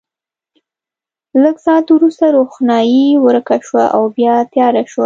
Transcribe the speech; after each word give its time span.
لږ 1.43 1.55
ساعت 1.65 1.85
وروسته 1.91 2.25
روښنايي 2.37 3.07
ورکه 3.25 3.55
شوه 3.67 3.83
او 3.95 4.03
بیا 4.17 4.33
تیاره 4.53 4.83
شوه. 4.91 4.99